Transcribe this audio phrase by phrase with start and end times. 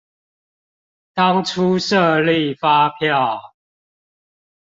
[1.13, 3.53] 當初設立發票